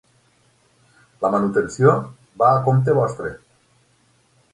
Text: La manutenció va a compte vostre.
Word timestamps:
La 1.25 1.29
manutenció 1.35 1.93
va 2.43 2.47
a 2.53 2.63
compte 2.69 2.97
vostre. 3.01 3.31